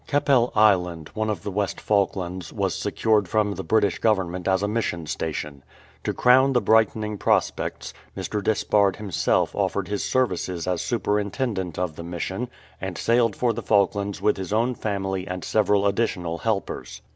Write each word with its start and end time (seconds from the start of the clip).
Keppel 0.07 0.51
Island, 0.55 1.11
one 1.13 1.29
of 1.29 1.43
the 1.43 1.51
West 1.51 1.79
Falklands, 1.79 2.51
was 2.51 2.73
secured 2.73 3.27
from 3.27 3.53
the 3.53 3.63
British 3.63 3.99
Govern 3.99 4.31
ment 4.31 4.47
as 4.47 4.63
a 4.63 4.67
mission 4.67 5.05
station. 5.05 5.63
To 6.05 6.11
crown 6.11 6.53
the 6.53 6.59
brightening 6.59 7.19
prospects, 7.19 7.93
Mr. 8.17 8.43
Despard 8.43 8.95
himself 8.95 9.53
offered 9.53 9.89
his 9.89 10.03
services 10.03 10.65
as 10.65 10.83
R 10.91 10.97
257 10.99 11.03
CAPTAIN 11.03 11.03
GARDINER'S 11.03 11.35
SON 11.35 11.77
superintendent 11.77 11.77
of 11.77 11.95
the 11.95 12.03
Mission, 12.03 12.49
and 12.81 12.97
sailed 12.97 13.35
for 13.35 13.53
the 13.53 13.61
Falk 13.61 13.93
lands 13.93 14.19
with 14.23 14.37
his 14.37 14.51
own 14.51 14.73
family 14.73 15.27
and 15.27 15.43
several 15.43 15.85
additional 15.85 16.39
helpers. 16.39 17.03